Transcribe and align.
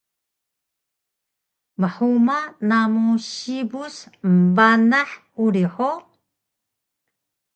Mhuma 1.81 2.37
namu 2.69 3.07
sibus 3.29 3.95
embanah 4.29 5.11
uri 5.45 5.65
hug? 5.73 6.01